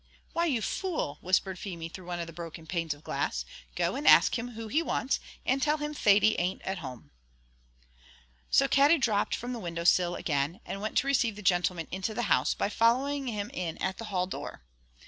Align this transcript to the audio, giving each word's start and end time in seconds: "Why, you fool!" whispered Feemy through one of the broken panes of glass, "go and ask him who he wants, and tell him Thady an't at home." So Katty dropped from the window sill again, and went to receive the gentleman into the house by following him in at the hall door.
"Why, 0.33 0.45
you 0.45 0.63
fool!" 0.63 1.19
whispered 1.21 1.59
Feemy 1.59 1.87
through 1.87 2.07
one 2.07 2.19
of 2.19 2.25
the 2.25 2.33
broken 2.33 2.65
panes 2.65 2.95
of 2.95 3.03
glass, 3.03 3.45
"go 3.75 3.93
and 3.95 4.07
ask 4.07 4.35
him 4.35 4.53
who 4.53 4.67
he 4.67 4.81
wants, 4.81 5.19
and 5.45 5.61
tell 5.61 5.77
him 5.77 5.93
Thady 5.93 6.39
an't 6.39 6.63
at 6.63 6.79
home." 6.79 7.11
So 8.49 8.67
Katty 8.67 8.97
dropped 8.97 9.35
from 9.35 9.53
the 9.53 9.59
window 9.59 9.83
sill 9.83 10.15
again, 10.15 10.59
and 10.65 10.81
went 10.81 10.97
to 10.97 11.05
receive 11.05 11.35
the 11.35 11.43
gentleman 11.43 11.87
into 11.91 12.15
the 12.15 12.23
house 12.33 12.55
by 12.55 12.67
following 12.67 13.27
him 13.27 13.51
in 13.53 13.77
at 13.77 13.99
the 13.99 14.05
hall 14.05 14.25
door. 14.25 14.63